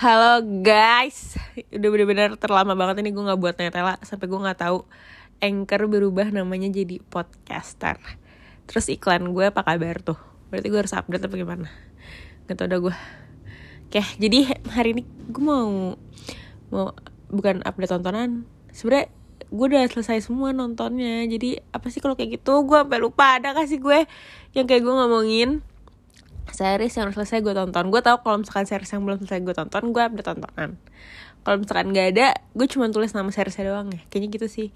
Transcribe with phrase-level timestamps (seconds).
[0.00, 1.36] Halo guys,
[1.76, 4.88] udah bener-bener terlama banget ini gue nggak buat netela sampai gue nggak tahu
[5.44, 8.00] anchor berubah namanya jadi podcaster.
[8.64, 10.16] Terus iklan gue apa kabar tuh?
[10.48, 11.68] Berarti gue harus update apa gimana?
[12.48, 12.96] Gak tau udah gue.
[13.92, 15.92] Oke, jadi hari ini gue mau
[16.72, 16.96] mau
[17.28, 18.48] bukan update tontonan.
[18.72, 19.12] Sebenernya
[19.52, 21.28] gue udah selesai semua nontonnya.
[21.28, 22.64] Jadi apa sih kalau kayak gitu?
[22.64, 24.08] Gue sampai lupa ada kasih gue
[24.56, 25.60] yang kayak gue ngomongin
[26.54, 27.84] series yang selesai gue tonton.
[27.88, 30.70] Gue tau kalau misalkan series yang belum selesai gue tonton gue update tontonan.
[31.40, 34.00] Kalau misalkan gak ada gue cuma tulis nama seriesnya doang ya.
[34.12, 34.68] Kayaknya gitu sih.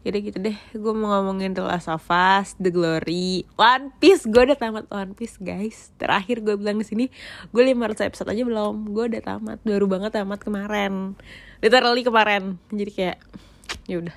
[0.00, 4.24] Yaudah gitu deh gue mau ngomongin The Last of Us, The Glory, One Piece.
[4.24, 5.92] Gue udah tamat One Piece guys.
[6.00, 7.12] Terakhir gue bilang di sini
[7.52, 8.90] gue 500 episode aja belum.
[8.96, 11.14] Gue udah tamat baru banget tamat kemarin.
[11.60, 12.56] Literally kemarin.
[12.72, 13.18] Jadi kayak
[13.86, 14.16] ya udah.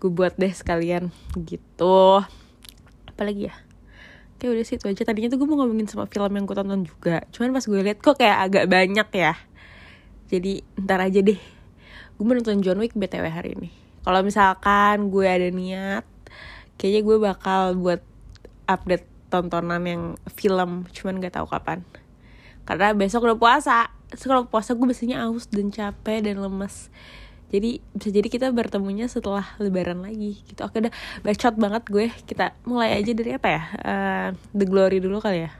[0.00, 1.12] Gue buat deh sekalian.
[1.36, 2.24] Gitu.
[3.06, 3.67] Apalagi ya
[4.38, 5.02] kayak udah sih itu aja.
[5.02, 7.26] Tadinya tuh gue mau ngomongin sama film yang gue tonton juga.
[7.34, 9.34] Cuman pas gue liat kok kayak agak banyak ya.
[10.30, 11.40] Jadi ntar aja deh.
[12.18, 13.70] Gue nonton John Wick btw hari ini.
[14.06, 16.06] Kalau misalkan gue ada niat
[16.78, 18.00] kayaknya gue bakal buat
[18.70, 20.86] update tontonan yang film.
[20.94, 21.82] Cuman gak tahu kapan.
[22.62, 23.90] Karena besok udah puasa.
[24.14, 26.88] Kalau puasa gue biasanya aus dan capek dan lemes
[27.48, 30.60] jadi bisa jadi kita bertemunya setelah lebaran lagi gitu.
[30.68, 30.92] Oke udah
[31.24, 32.06] bacot banget gue.
[32.28, 33.62] Kita mulai aja dari apa ya?
[33.80, 35.50] Uh, The Glory dulu kali ya.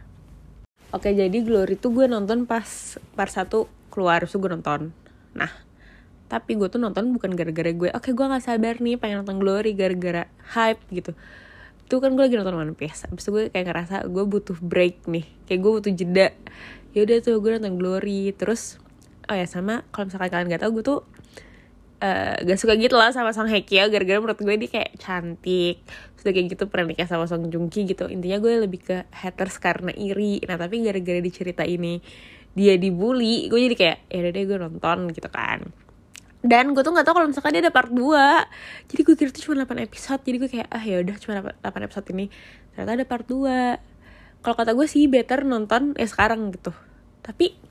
[0.93, 4.93] Oke jadi Glory tuh gue nonton pas part satu keluar terus gue nonton.
[5.33, 5.53] Nah
[6.29, 7.89] tapi gue tuh nonton bukan gara-gara gue.
[7.97, 11.17] Oke gue nggak sabar nih pengen nonton Glory gara-gara hype gitu.
[11.89, 13.09] Itu kan gue lagi nonton One Piece.
[13.09, 15.25] Abis itu gue kayak ngerasa gue butuh break nih.
[15.49, 16.29] Kayak gue butuh jeda.
[16.93, 18.37] Ya udah tuh gue nonton Glory.
[18.37, 18.77] Terus
[19.29, 21.01] oh ya sama kalau misalkan kalian gak tau gue tuh
[22.03, 23.91] uh, gak suka gitu lah sama Song Hye Kyo.
[23.91, 25.83] Gara-gara menurut gue dia kayak cantik.
[26.19, 28.07] Sudah kayak gitu pernah nikah sama Song Joong Ki gitu.
[28.11, 30.43] Intinya gue lebih ke haters karena iri.
[30.47, 32.01] Nah tapi gara-gara di cerita ini
[32.59, 35.63] dia dibully gue jadi kayak ya udah deh gue nonton gitu kan.
[36.39, 37.99] Dan gue tuh nggak tau kalau misalkan dia ada part 2
[38.87, 40.21] jadi gue kira itu cuma 8 episode.
[40.23, 42.27] Jadi gue kayak ah ya udah cuma 8 episode ini.
[42.75, 46.71] Ternyata ada part 2 kalau kata gue sih better nonton ya sekarang gitu.
[47.23, 47.68] Tapi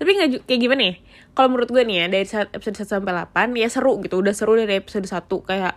[0.00, 0.94] tapi nggak kayak gimana ya?
[1.36, 2.24] Kalau menurut gue nih ya dari
[2.56, 4.24] episode 1 sampai 8 ya seru gitu.
[4.24, 5.76] Udah seru dari episode 1 kayak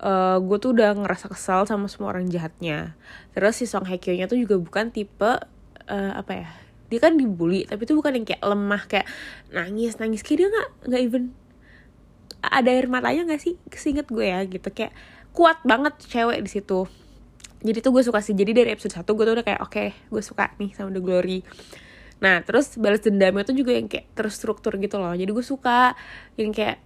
[0.00, 2.96] uh, gue tuh udah ngerasa kesal sama semua orang jahatnya.
[3.36, 6.48] Terus si Song Hye Kyo nya tuh juga bukan tipe uh, apa ya
[6.90, 9.06] dia kan dibully tapi tuh bukan yang kayak lemah kayak
[9.52, 10.24] nangis nangis.
[10.24, 11.24] Kayak dia nggak nggak even
[12.40, 13.60] ada air matanya nggak sih?
[13.68, 14.72] Kesinget gue ya gitu.
[14.72, 14.96] Kayak
[15.36, 16.88] kuat banget cewek di situ.
[17.60, 18.32] Jadi tuh gue suka sih.
[18.32, 21.04] Jadi dari episode 1 gue tuh udah kayak oke okay, gue suka nih sama The
[21.04, 21.44] Glory
[22.20, 25.16] Nah terus balas dendamnya tuh juga yang kayak terstruktur gitu loh.
[25.16, 25.96] Jadi gue suka
[26.36, 26.80] yang kayak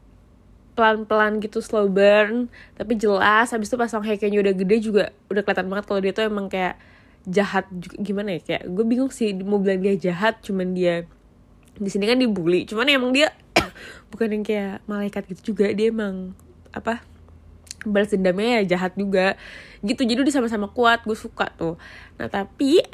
[0.74, 3.50] pelan-pelan gitu slow burn Tapi jelas.
[3.50, 6.46] Habis itu pas Song Hye udah gede juga Udah kelihatan banget kalau dia tuh emang
[6.50, 6.78] kayak
[7.24, 8.40] jahat juga, gimana ya?
[8.44, 11.08] Kayak gue bingung sih mau bilang dia jahat cuman dia
[11.74, 12.68] di sini kan dibully.
[12.68, 13.34] Cuman emang dia
[14.12, 15.72] bukan yang kayak malaikat gitu juga.
[15.74, 16.36] Dia emang
[16.70, 17.02] apa
[17.84, 19.34] balas dendamnya ya jahat juga.
[19.80, 20.04] Gitu.
[20.04, 21.80] Jadi udah sama-sama kuat gue suka tuh.
[22.20, 22.84] Nah tapi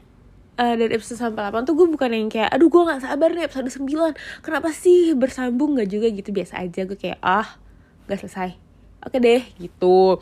[0.61, 3.49] uh, dari episode sampai 8 tuh gue bukan yang kayak aduh gue gak sabar nih
[3.49, 5.81] episode 9 kenapa sih bersambung?
[5.81, 6.85] Gak juga gitu biasa aja.
[6.85, 7.57] Gue kayak ah
[8.05, 8.53] gak selesai.
[9.01, 10.21] Oke deh gitu.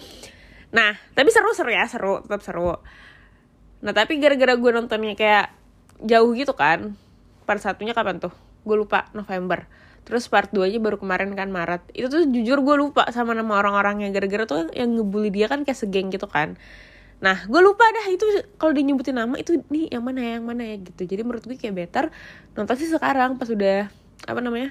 [0.70, 2.78] Nah tapi seru seru ya seru tetap seru.
[3.82, 5.46] Nah tapi gara-gara gue nontonnya kayak
[6.06, 6.94] jauh gitu kan
[7.42, 8.32] part satunya kapan tuh?
[8.62, 9.66] Gue lupa November.
[10.06, 11.90] Terus part 2 nya baru kemarin kan Maret.
[11.92, 15.76] Itu tuh jujur gue lupa sama nama orang-orangnya gara-gara tuh yang ngebully dia kan kayak
[15.76, 16.56] segeng gitu kan
[17.18, 18.24] Nah, gue lupa dah itu
[18.56, 21.02] kalau dia nyebutin nama itu nih yang mana ya, yang mana ya gitu.
[21.02, 22.04] Jadi menurut gue kayak better
[22.54, 23.90] nonton sih sekarang pas udah
[24.26, 24.70] apa namanya?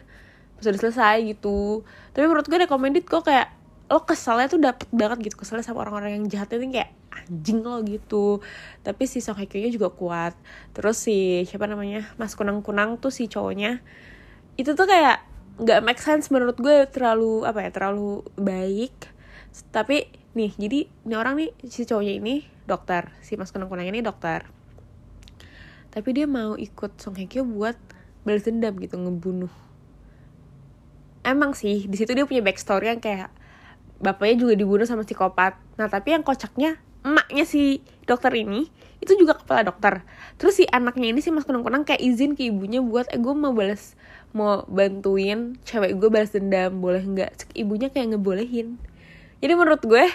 [0.55, 1.83] Pas udah selesai gitu.
[2.15, 6.19] Tapi menurut gue recommended kok kayak lo keselnya tuh dapet banget gitu keselnya sama orang-orang
[6.19, 8.43] yang jahatnya tuh kayak anjing lo gitu
[8.83, 10.35] tapi si Song Hye nya juga kuat
[10.75, 13.79] terus si siapa namanya Mas Kunang Kunang tuh si cowoknya
[14.59, 15.23] itu tuh kayak
[15.57, 18.93] nggak make sense menurut gue terlalu apa ya terlalu baik
[19.71, 22.35] tapi nih jadi ini orang nih si cowoknya ini
[22.69, 24.45] dokter si mas kunang kunang ini dokter.
[25.89, 27.73] Tapi dia mau ikut Song Hye Kyo buat
[28.21, 29.49] balas dendam gitu ngebunuh.
[31.25, 33.33] Emang sih di situ dia punya backstory yang kayak
[33.97, 35.57] bapaknya juga dibunuh sama psikopat.
[35.81, 38.69] Nah tapi yang kocaknya emaknya si dokter ini
[39.01, 40.05] itu juga kepala dokter.
[40.37, 43.33] Terus si anaknya ini si mas kunang kunang kayak izin ke ibunya buat eh gue
[43.33, 43.97] mau balas
[44.35, 47.57] mau bantuin cewek gue balas dendam boleh nggak?
[47.57, 48.77] Ibunya kayak ngebolehin.
[49.41, 50.05] Jadi menurut gue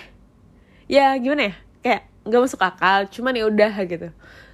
[0.93, 1.55] ya gimana ya?
[1.81, 4.09] Kayak nggak masuk akal cuman ya udah gitu.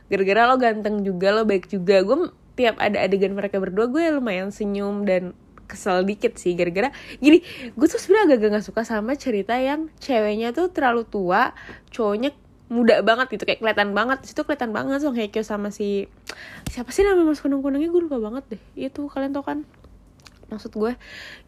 [0.08, 2.06] Gara-gara lo ganteng juga lo baik juga.
[2.06, 5.35] Gue tiap ada adegan mereka berdua gue lumayan senyum dan
[5.67, 6.55] kesel dikit sih.
[6.55, 7.43] Gara-gara gini
[7.75, 11.58] gue tuh sebenarnya agak gak suka sama cerita yang ceweknya tuh terlalu tua
[11.90, 12.31] cowoknya
[12.69, 14.23] muda banget gitu kayak kelihatan banget.
[14.23, 16.06] Situ kelihatan banget Song Hye sama si
[16.70, 18.62] siapa sih nama mas kunung kunungnya gue lupa banget deh.
[18.79, 19.67] Itu kalian tau kan?
[20.49, 20.94] Maksud gue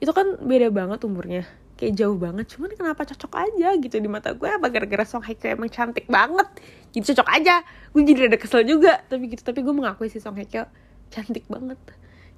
[0.02, 1.48] itu kan beda banget umurnya
[1.80, 2.44] kayak jauh banget.
[2.52, 4.44] Cuman kenapa cocok aja gitu di mata gue?
[4.44, 6.44] Apa gara-gara Song Hye Kyo emang cantik banget?
[6.92, 7.64] Jadi cocok aja.
[7.96, 9.00] Gue jadi ada kesel juga.
[9.08, 10.68] Tapi gitu tapi gue mengakui si Song Hye Kyo
[11.08, 11.80] cantik banget.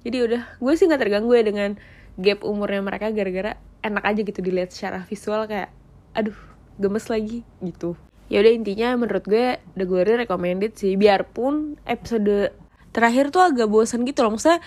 [0.07, 1.69] Jadi udah gue sih nggak terganggu ya dengan
[2.15, 5.75] gap umurnya mereka gara-gara enak aja gitu dilihat secara visual kayak
[6.15, 6.37] aduh
[6.79, 7.99] gemes lagi gitu.
[8.31, 10.95] Ya udah intinya menurut gue The Glory recommended sih.
[10.95, 12.55] Biarpun episode
[12.95, 14.39] terakhir tuh agak bosan gitu loh.
[14.39, 14.63] Maksudnya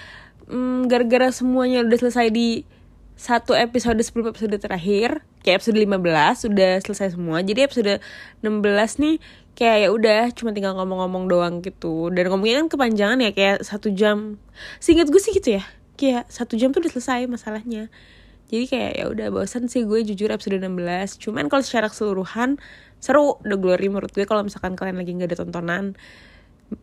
[0.52, 2.62] mm, gara-gara semuanya udah selesai di
[3.16, 7.40] satu episode sebelum episode terakhir kayak episode 15 sudah selesai semua.
[7.40, 7.98] Jadi episode
[8.44, 9.16] 16 nih
[9.56, 12.12] kayak ya udah cuma tinggal ngomong-ngomong doang gitu.
[12.12, 14.36] Dan ngomongnya kan kepanjangan ya kayak satu jam.
[14.78, 15.64] Singkat gue sih gitu ya
[15.96, 17.88] kayak satu jam tuh udah selesai masalahnya.
[18.46, 22.62] Jadi kayak ya udah bosan sih gue jujur episode 16 cuman kalau secara keseluruhan
[23.02, 24.28] seru The Glory menurut gue.
[24.28, 25.96] Kalau misalkan kalian lagi nggak ada tontonan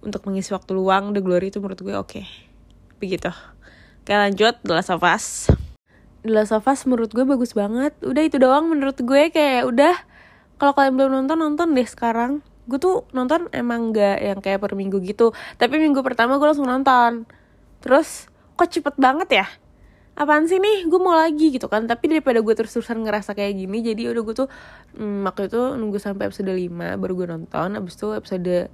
[0.03, 2.09] untuk mengisi waktu luang The Glory itu menurut gue oke.
[2.09, 2.25] Okay.
[2.99, 3.31] begitu.
[4.03, 5.03] Oke lanjut The Last of
[6.23, 7.91] The Last of Us menurut gue bagus banget.
[7.99, 9.91] Udah itu doang menurut gue kayak udah.
[10.55, 12.39] Kalau kalian belum nonton nonton deh sekarang.
[12.63, 15.35] Gue tuh nonton emang gak yang kayak per minggu gitu.
[15.59, 17.27] Tapi minggu pertama gue langsung nonton.
[17.83, 19.45] Terus kok cepet banget ya?
[20.15, 20.87] Apaan sih nih?
[20.87, 21.91] Gue mau lagi gitu kan.
[21.91, 24.47] Tapi daripada gue terus-terusan ngerasa kayak gini jadi udah gue tuh
[24.95, 27.67] hmm, waktu itu nunggu sampai episode 5 baru gue nonton.
[27.75, 28.71] Abis itu episode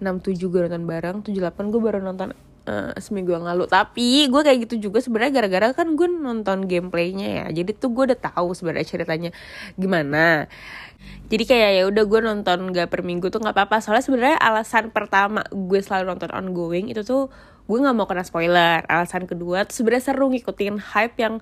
[0.00, 2.32] 7 gue nonton bareng 7 8 gue baru nonton
[2.66, 3.64] uh, seminggu yang lalu.
[3.70, 7.46] Tapi gue kayak gitu juga sebenarnya gara-gara kan gue nonton gameplaynya ya.
[7.62, 9.30] Jadi tuh gue udah tahu sebenarnya ceritanya
[9.78, 10.50] gimana.
[11.26, 13.82] Jadi kayak ya udah gue nonton gak per minggu tuh nggak apa-apa.
[13.82, 17.30] Soalnya sebenarnya alasan pertama gue selalu nonton ongoing itu tuh
[17.66, 18.82] gue nggak mau kena spoiler.
[18.90, 21.34] Alasan kedua tuh sebenarnya seru ngikutin hype yang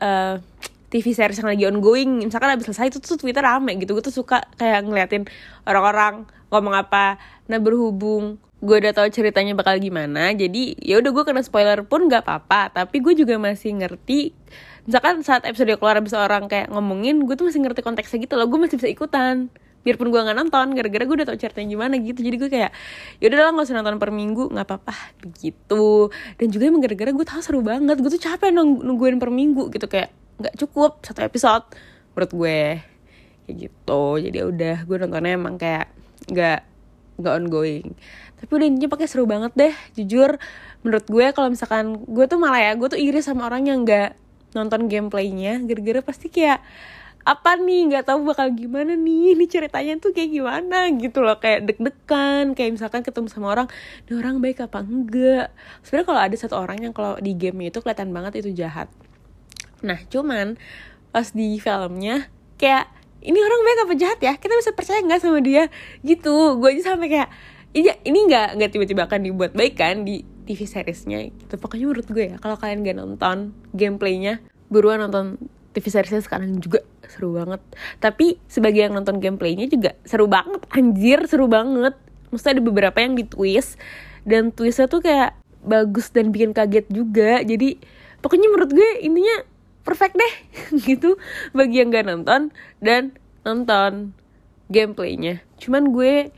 [0.00, 2.22] uh, eh, TV series yang lagi ongoing.
[2.26, 3.94] Misalkan abis selesai itu tuh Twitter rame gitu.
[3.98, 5.26] Gue tuh suka kayak ngeliatin
[5.66, 7.16] orang-orang ngomong apa
[7.48, 12.06] nah berhubung gue udah tahu ceritanya bakal gimana jadi ya udah gue kena spoiler pun
[12.06, 14.30] nggak apa-apa tapi gue juga masih ngerti
[14.86, 18.46] misalkan saat episode keluar bisa orang kayak ngomongin gue tuh masih ngerti konteksnya gitu loh
[18.50, 19.50] gue masih bisa ikutan.
[19.82, 22.70] Biarpun gue nggak nonton gara-gara gue udah tau ceritanya gimana gitu jadi gue kayak
[23.18, 26.10] ya udah lah nggak usah nonton per minggu nggak apa-apa begitu.
[26.38, 29.74] Dan juga emang gara-gara gue tau seru banget gue tuh capek nung nungguin per minggu
[29.74, 31.66] gitu kayak nggak cukup satu episode
[32.14, 32.60] menurut gue.
[33.42, 35.90] Kayak gitu jadi ya udah gue nontonnya emang kayak
[36.30, 36.60] nggak
[37.18, 37.86] nggak ongoing
[38.42, 40.34] tapi udah intinya pakai seru banget deh jujur.
[40.82, 44.18] Menurut gue kalau misalkan gue tuh malah ya gue tuh iri sama orang yang nggak
[44.58, 45.62] nonton gameplaynya.
[45.62, 46.58] Gara-gara pasti kayak
[47.22, 47.94] apa nih?
[47.94, 49.30] Nggak tahu bakal gimana nih?
[49.38, 50.90] Ini ceritanya tuh kayak gimana?
[50.90, 52.58] Gitu loh kayak deg-degan.
[52.58, 53.70] Kayak misalkan ketemu sama orang
[54.10, 55.54] ini orang baik apa enggak?
[55.86, 58.90] Sebenarnya kalau ada satu orang yang kalau di game itu kelihatan banget itu jahat.
[59.86, 60.58] Nah cuman
[61.14, 62.26] pas di filmnya
[62.58, 62.90] kayak
[63.22, 64.34] ini orang baik apa jahat ya?
[64.34, 65.70] Kita bisa percaya nggak sama dia?
[66.02, 66.58] Gitu.
[66.58, 67.30] Gue aja sampai kayak
[67.72, 71.54] ini ini nggak nggak tiba-tiba akan dibuat baik kan di TV seriesnya gitu.
[71.56, 73.36] Pokoknya menurut gue ya kalau kalian gak nonton
[73.72, 75.38] gameplaynya buruan nonton
[75.72, 77.60] TV seriesnya sekarang juga seru banget.
[78.02, 81.96] Tapi sebagai yang nonton gameplaynya juga seru banget anjir seru banget.
[82.28, 83.80] Maksudnya ada beberapa yang di twist
[84.28, 87.40] dan twistnya tuh kayak bagus dan bikin kaget juga.
[87.40, 87.80] Jadi
[88.20, 89.46] pokoknya menurut gue intinya
[89.82, 90.34] perfect deh
[90.88, 91.16] gitu
[91.56, 92.52] bagi yang gak nonton
[92.84, 93.16] dan
[93.46, 94.12] nonton
[94.68, 95.40] gameplaynya.
[95.56, 96.28] Cuman gue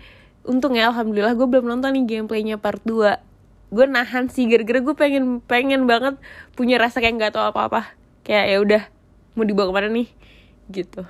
[0.44, 3.34] untung ya alhamdulillah gue belum nonton nih gameplaynya part 2
[3.74, 6.14] gue nahan sih gara-gara gue pengen pengen banget
[6.54, 7.90] punya rasa kayak nggak tahu apa-apa.
[8.22, 8.82] Kayak ya udah
[9.34, 10.08] mau dibawa ke mana nih?
[10.70, 11.02] Gitu.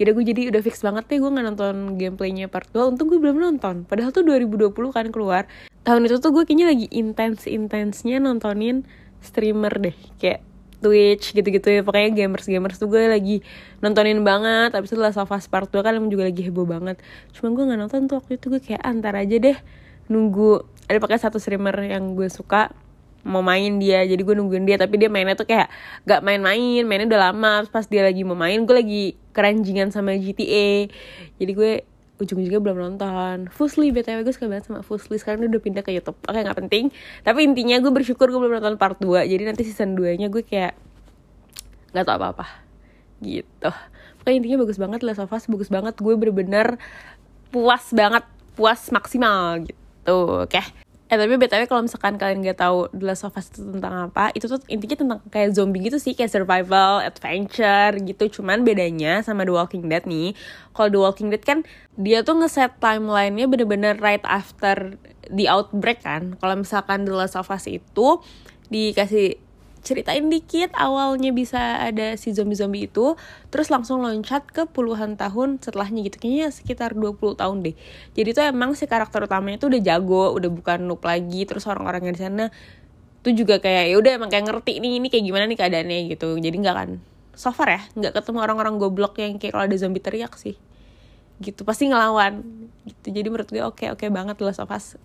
[0.00, 3.20] Yaudah gue jadi udah fix banget deh gue gak nonton gameplaynya part 2 Untung gue
[3.20, 3.84] belum nonton.
[3.84, 5.44] Padahal tuh 2020 kan keluar.
[5.84, 8.86] Tahun itu tuh gue kayaknya lagi intens-intensnya nontonin
[9.20, 9.96] streamer deh.
[10.16, 10.40] Kayak
[10.78, 11.80] Twitch gitu-gitu ya.
[11.82, 13.42] Pokoknya gamers-gamers tuh gue lagi
[13.82, 14.74] nontonin banget.
[14.74, 16.98] Abis itu Last of Us part 2 kan emang juga lagi heboh banget.
[17.34, 18.46] Cuman gue gak nonton tuh waktu itu.
[18.50, 19.58] Gue kayak antar aja deh
[20.08, 20.64] Nunggu.
[20.88, 22.72] Ada pakai satu streamer yang gue suka
[23.26, 24.06] mau main dia.
[24.06, 24.80] Jadi gue nungguin dia.
[24.80, 25.68] Tapi dia mainnya tuh kayak
[26.06, 26.86] gak main-main.
[26.86, 27.52] Mainnya udah lama.
[27.68, 29.04] Pas dia lagi mau main gue lagi
[29.38, 30.90] keranjingan sama GTA
[31.38, 31.72] jadi gue
[32.18, 33.36] ujung-ujungnya belum nonton.
[33.54, 36.18] Fusli btw gue suka banget sama Fusli sekarang udah pindah ke YouTube.
[36.26, 36.90] Oke nggak penting.
[37.22, 40.42] Tapi intinya gue bersyukur gue belum nonton part 2 jadi nanti season 2 nya gue
[40.42, 40.74] kayak
[41.94, 42.46] nggak tau apa-apa.
[43.22, 43.70] Gitu.
[44.22, 45.94] Pokoknya intinya bagus banget Last of Us bagus banget.
[45.98, 46.76] Gue bener-bener
[47.54, 48.26] puas banget.
[48.58, 50.42] Puas maksimal gitu.
[50.42, 50.58] Oke.
[50.58, 50.87] okay.
[51.08, 54.28] Eh tapi btw kalau misalkan kalian gak tahu The Last of Us itu tentang apa,
[54.36, 58.28] itu tuh intinya tentang kayak zombie gitu sih, kayak survival, adventure gitu.
[58.28, 60.36] Cuman bedanya sama The Walking Dead nih,
[60.76, 61.64] kalau The Walking Dead kan
[61.96, 65.00] dia tuh ngeset timelinenya bener-bener right after
[65.32, 66.36] the outbreak kan.
[66.44, 68.20] Kalau misalkan The Last of Us itu
[68.68, 69.40] dikasih
[69.88, 73.16] ceritain dikit awalnya bisa ada si zombie-zombie itu
[73.48, 76.20] terus langsung loncat ke puluhan tahun setelahnya gitu.
[76.20, 77.72] Kayaknya sekitar 20 tahun deh.
[78.12, 82.12] Jadi tuh emang si karakter utamanya tuh udah jago udah bukan noob lagi terus orang-orang
[82.12, 82.44] yang di sana
[83.24, 86.36] tuh juga kayak ya udah emang kayak ngerti nih ini kayak gimana nih keadaannya gitu.
[86.36, 86.90] Jadi nggak kan
[87.32, 90.60] so far ya nggak ketemu orang-orang goblok yang kayak kalau ada zombie teriak sih.
[91.40, 92.44] Gitu pasti ngelawan.
[92.84, 95.00] Gitu jadi menurut gue oke oke banget Last of Us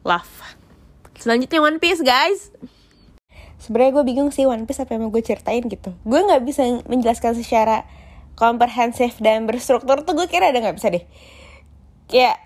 [0.00, 0.56] love
[1.20, 2.48] selanjutnya One Piece guys
[3.60, 5.92] sebenarnya gue bingung sih One Piece apa yang mau gue ceritain gitu.
[6.02, 7.84] Gue nggak bisa menjelaskan secara
[8.34, 11.04] komprehensif dan berstruktur tuh gue kira ada nggak bisa deh.
[12.08, 12.40] Kayak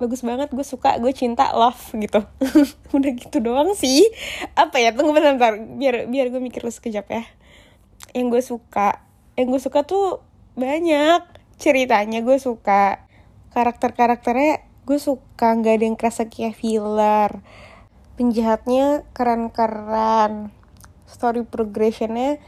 [0.00, 2.24] bagus banget gue suka gue cinta love gitu.
[2.96, 4.08] Udah gitu doang sih.
[4.56, 5.54] Apa ya tunggu bentar, bentar.
[5.60, 7.22] biar biar gue mikir lu sekejap ya.
[8.16, 9.04] Yang gue suka
[9.36, 10.24] yang gue suka tuh
[10.56, 11.22] banyak.
[11.60, 13.04] Ceritanya gue suka.
[13.52, 15.52] Karakter karakternya gue suka.
[15.60, 17.44] Nggak ada yang kerasa kayak filler
[18.16, 20.52] penjahatnya keren-keren.
[21.08, 22.40] Story progressionnya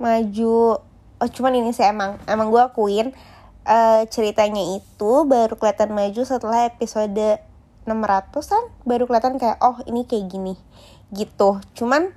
[0.00, 0.80] maju.
[1.16, 3.16] Oh cuman ini sih emang emang gue akuin
[3.64, 7.40] uh, ceritanya itu baru kelihatan maju setelah episode
[7.86, 10.54] 600an baru kelihatan kayak oh ini kayak gini.
[11.12, 11.60] Gitu.
[11.76, 12.12] Cuman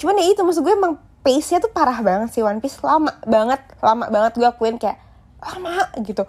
[0.00, 2.80] cuman ya itu maksud gue emang pace nya tuh parah banget sih One Piece.
[2.80, 5.00] Lama banget lama banget gue akuin kayak
[5.40, 6.24] lama gitu.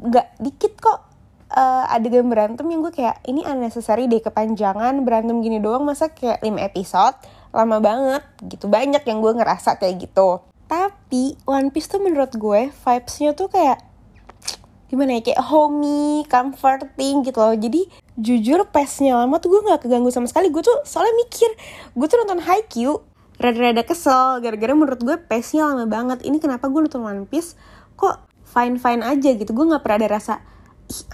[0.00, 1.09] Nggak dikit kok
[1.54, 6.42] uh, adegan berantem yang gue kayak ini unnecessary deh kepanjangan berantem gini doang masa kayak
[6.42, 7.16] 5 episode
[7.50, 10.40] lama banget gitu banyak yang gue ngerasa kayak gitu
[10.70, 13.90] tapi One Piece tuh menurut gue vibesnya tuh kayak
[14.90, 17.54] gimana ya kayak homey, comforting gitu loh.
[17.54, 17.86] Jadi
[18.18, 20.50] jujur pesnya lama tuh gue nggak keganggu sama sekali.
[20.50, 21.50] Gue tuh soalnya mikir,
[21.94, 23.02] gue tuh nonton Haikyuu
[23.40, 26.26] rada-rada kesel gara-gara menurut gue pesnya lama banget.
[26.26, 27.54] Ini kenapa gue nonton One Piece
[27.94, 29.50] kok fine fine aja gitu.
[29.50, 30.34] Gue nggak pernah ada rasa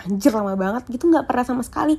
[0.03, 1.09] anjir lama banget gitu.
[1.09, 1.97] Nggak pernah sama sekali.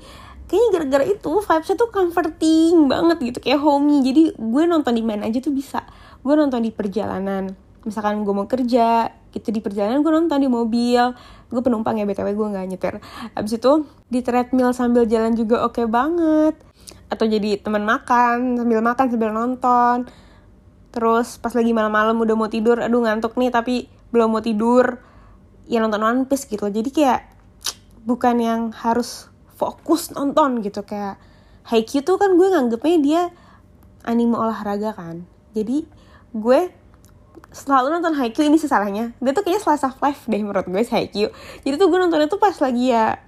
[0.48, 4.00] Kayaknya gara-gara itu vibesnya tuh comforting banget gitu kayak homey.
[4.00, 5.84] Jadi gue nonton di mana aja tuh bisa.
[6.24, 7.52] Gue nonton di perjalanan.
[7.84, 11.04] Misalkan gue mau kerja gitu di perjalanan gue nonton di mobil.
[11.52, 12.96] Gue penumpang ya btw gue nggak nyetir.
[13.36, 16.56] Abis itu di treadmill sambil jalan juga oke okay banget.
[17.12, 20.08] Atau jadi teman makan sambil makan sambil nonton.
[20.96, 25.04] Terus pas lagi malam-malam udah mau tidur aduh ngantuk nih tapi belum mau tidur.
[25.68, 26.72] Ya nonton One Piece gitu.
[26.72, 27.37] Jadi kayak
[28.08, 29.28] bukan yang harus
[29.60, 31.20] fokus nonton gitu kayak
[31.68, 33.22] Haikyuu tuh kan gue nganggepnya dia
[34.08, 35.28] anime olahraga kan.
[35.52, 35.84] Jadi
[36.32, 36.60] gue
[37.52, 39.12] selalu nonton Haikyuu ini sih salahnya.
[39.20, 41.28] Dia tuh kayaknya slice of life deh menurut gue Haikyuu.
[41.68, 43.20] Jadi tuh gue nontonnya tuh pas lagi ya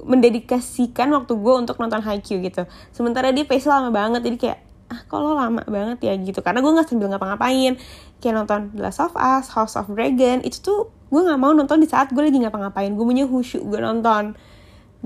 [0.00, 2.64] mendedikasikan waktu gue untuk nonton Haikyuu gitu.
[2.88, 6.16] Sementara dia pace lama banget jadi kayak ah kalau lama banget ya?
[6.16, 6.40] gitu.
[6.40, 7.76] Karena gue nggak sambil ngapa-ngapain.
[8.24, 11.78] Kayak nonton The Last of Us, House of Dragon itu tuh gue nggak mau nonton
[11.78, 12.90] di saat gue lagi ngapa-ngapain.
[12.98, 14.34] Gue punya khusyuk gue nonton.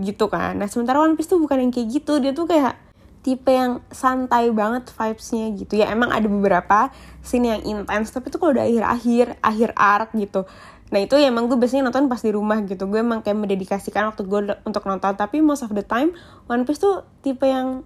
[0.00, 0.56] Gitu kan.
[0.56, 2.16] Nah sementara One Piece tuh bukan yang kayak gitu.
[2.16, 2.80] Dia tuh kayak
[3.20, 5.76] tipe yang santai banget vibesnya gitu.
[5.76, 6.88] Ya emang ada beberapa
[7.20, 10.48] scene yang intens tapi tuh kalau udah akhir-akhir akhir arc gitu.
[10.88, 12.88] Nah itu ya emang gue biasanya nonton pas di rumah gitu.
[12.88, 15.12] Gue emang kayak mendedikasikan waktu gue untuk nonton.
[15.12, 16.16] Tapi most of the time
[16.48, 17.84] One Piece tuh tipe yang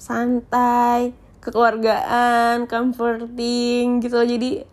[0.00, 1.12] santai
[1.44, 4.16] kekeluargaan comforting gitu.
[4.24, 4.64] Jadi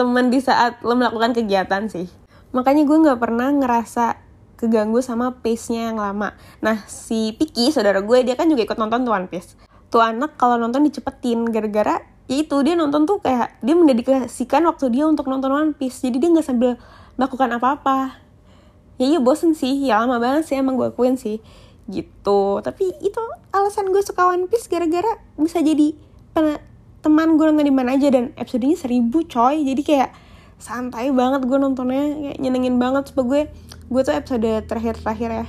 [0.00, 2.19] temen di saat lo melakukan kegiatan sih
[2.50, 4.18] makanya gue nggak pernah ngerasa
[4.60, 6.36] keganggu sama pace-nya yang lama.
[6.60, 9.56] Nah, si Piki, saudara gue, dia kan juga ikut nonton tuh One Piece.
[9.88, 14.92] Tuh anak kalau nonton dicepetin, gara-gara ya itu dia nonton tuh kayak dia mendedikasikan waktu
[14.92, 16.04] dia untuk nonton One Piece.
[16.04, 16.76] Jadi dia nggak sambil
[17.16, 18.20] melakukan apa-apa.
[19.00, 21.40] Ya iya bosen sih, ya lama banget sih emang gue akuin sih.
[21.88, 22.40] Gitu.
[22.60, 23.22] Tapi itu
[23.56, 25.96] alasan gue suka One Piece gara-gara bisa jadi
[27.00, 29.64] teman gue nonton di mana aja dan episodenya seribu coy.
[29.64, 30.12] Jadi kayak
[30.60, 33.10] santai banget gue nontonnya kayak nyenengin banget.
[33.10, 33.42] Supaya gue
[33.90, 35.46] gue tuh episode terakhir-terakhir ya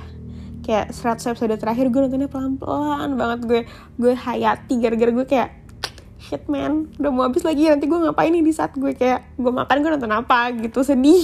[0.62, 3.40] kayak 100 episode terakhir gue nontonnya pelan-pelan banget.
[3.44, 3.60] Gue
[4.00, 5.50] gue hayati gara-gara gue kayak
[6.22, 9.52] shit man udah mau habis lagi nanti gue ngapain nih di saat gue kayak gue
[9.52, 10.50] makan gue nonton apa?
[10.56, 10.80] Gitu.
[10.82, 11.22] Sedih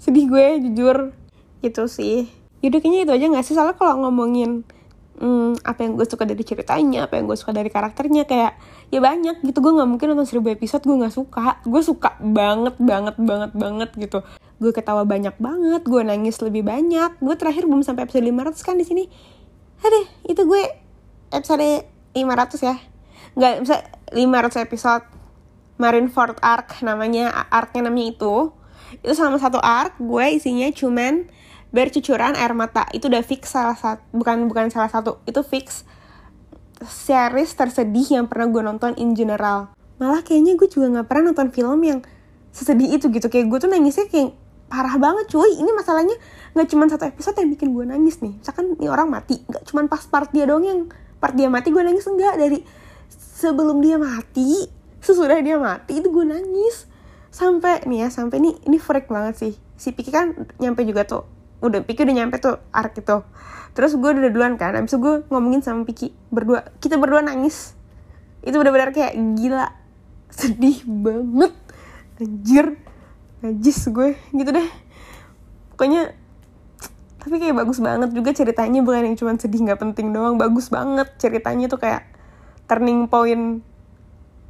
[0.00, 1.12] sedih gue jujur.
[1.60, 2.28] Gitu sih.
[2.64, 3.54] Yaudah kayaknya itu aja gak sih?
[3.54, 4.64] Soalnya kalau ngomongin
[5.16, 8.56] hmm, apa yang gue suka dari ceritanya apa yang gue suka dari karakternya kayak
[8.92, 9.58] ya banyak gitu.
[9.64, 11.60] Gue nggak mungkin nonton seribu episode gue nggak suka.
[11.64, 14.20] Gue suka banget banget banget banget gitu.
[14.60, 17.16] Gue ketawa banyak banget gue nangis lebih banyak.
[17.20, 19.04] Gue terakhir belum sampai episode 500 kan di sini.
[19.80, 20.62] Ada itu gue
[21.32, 22.76] episode 500 ya.
[23.36, 23.76] Nggak bisa
[24.12, 25.04] 500 episode
[25.76, 28.34] Marineford Arc namanya arcnya namanya itu.
[29.02, 31.28] Itu sama satu arc gue isinya cuman
[31.74, 35.82] bercucuran air mata itu udah fix salah satu bukan bukan salah satu itu fix
[36.84, 39.72] series tersedih yang pernah gue nonton in general.
[39.96, 41.98] Malah kayaknya gue juga nggak pernah nonton film yang
[42.52, 43.32] sesedih itu gitu.
[43.32, 44.36] Kayak gue tuh nangisnya kayak
[44.68, 45.56] parah banget cuy.
[45.56, 46.16] Ini masalahnya
[46.52, 48.36] nggak cuma satu episode yang bikin gue nangis nih.
[48.36, 50.80] Misalkan nih orang mati nggak cuma pas part dia doang yang
[51.16, 52.36] part dia mati gue nangis enggak.
[52.36, 52.60] Dari
[53.40, 54.68] sebelum dia mati
[55.00, 56.84] sesudah dia mati itu gue nangis.
[57.32, 59.52] Sampai nih ya sampai nih ini freak banget sih.
[59.76, 63.24] Si Piki kan nyampe juga tuh udah Piki udah nyampe tuh arc itu.
[63.76, 66.68] Terus gue udah duluan kan abis itu gue ngomongin sama Piki berdua.
[66.80, 67.76] Kita berdua nangis.
[68.40, 69.68] Itu benar-benar kayak gila.
[70.32, 71.52] Sedih banget.
[72.20, 72.66] Anjir.
[73.44, 74.16] Najis gue.
[74.32, 74.68] Gitu deh.
[75.72, 76.16] Pokoknya
[77.20, 78.80] tapi kayak bagus banget juga ceritanya.
[78.80, 80.40] Bukan yang cuma sedih nggak penting doang.
[80.40, 82.06] Bagus banget ceritanya tuh kayak
[82.66, 83.60] turning point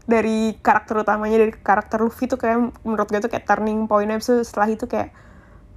[0.07, 4.47] dari karakter utamanya dari karakter Luffy tuh kayak menurut gue tuh kayak turning point abis
[4.47, 5.11] setelah itu kayak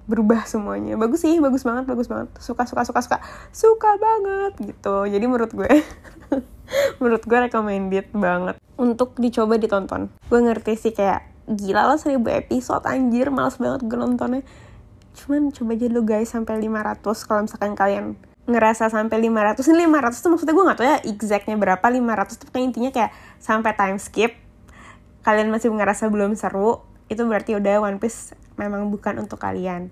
[0.10, 0.98] berubah semuanya.
[0.98, 2.34] Bagus sih bagus banget bagus banget.
[2.42, 3.18] Suka suka suka suka.
[3.54, 5.06] Suka banget gitu.
[5.06, 5.70] Jadi menurut gue
[7.01, 8.58] menurut gue recommended banget.
[8.82, 10.10] Untuk dicoba ditonton.
[10.28, 14.42] Gue ngerti sih kayak gila lo seribu episode anjir males banget gue nontonnya.
[15.13, 18.06] Cuman coba aja lo guys sampai 500 kalau misalkan kalian
[18.50, 22.50] ngerasa sampai 500 ini 500 tuh maksudnya gue gak tau ya exactnya berapa 500 tuh
[22.58, 24.34] intinya kayak sampai time skip.
[25.22, 29.89] Kalian masih ngerasa belum seru itu berarti udah One Piece memang bukan untuk kalian.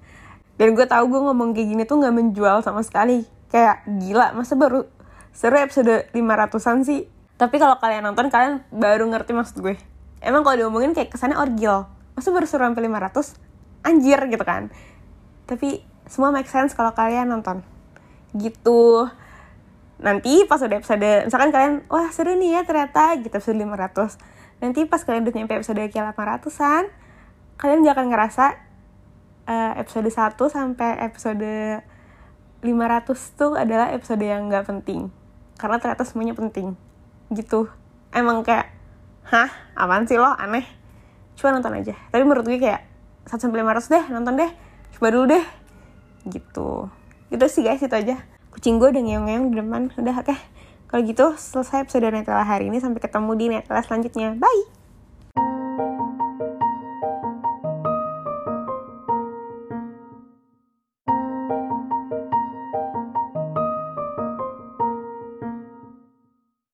[0.58, 3.26] Dan gue tahu gue ngomong kayak gini tuh nggak menjual sama sekali.
[3.50, 4.86] Kayak gila masa baru
[5.34, 7.10] seru episode 500an sih?
[7.38, 9.78] Tapi kalau kalian nonton kalian baru ngerti maksud gue.
[10.22, 11.86] Emang kalau diomongin kayak kesannya orgil.
[12.18, 14.74] Masa baru seru sampai 500 anjir gitu kan.
[15.46, 17.62] Tapi semua make sense kalau kalian nonton.
[18.34, 19.10] Gitu.
[20.02, 24.90] Nanti pas udah episode misalkan kalian wah seru nih ya ternyata gitu episode 500 nanti
[24.90, 26.90] pas kalian udah nyampe episode kayak 800an
[27.58, 28.46] kalian akan ngerasa
[29.50, 31.82] uh, episode 1 sampai episode
[32.62, 35.10] 500 tuh adalah episode yang gak penting.
[35.58, 36.78] Karena ternyata semuanya penting.
[37.34, 37.66] Gitu.
[38.14, 38.70] Emang kayak
[39.30, 39.50] hah?
[39.74, 40.30] Apaan sih lo?
[40.38, 40.66] Aneh.
[41.38, 41.98] Cuma nonton aja.
[42.14, 42.86] Tapi menurut gue kayak
[43.30, 44.52] 1 sampai 500 deh nonton deh.
[44.98, 45.46] Coba dulu deh.
[46.30, 46.70] Gitu.
[47.34, 48.22] Gitu sih guys itu aja.
[48.54, 49.82] Kucing gue udah ngeong-ngeong di depan.
[49.98, 50.30] Udah oke.
[50.34, 50.40] Okay.
[50.88, 52.78] kalau gitu selesai episode Netela hari ini.
[52.80, 54.38] Sampai ketemu di Netela selanjutnya.
[54.38, 54.77] Bye